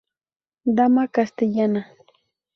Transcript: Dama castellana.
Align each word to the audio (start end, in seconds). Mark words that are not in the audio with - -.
Dama 0.75 1.03
castellana. 1.15 1.81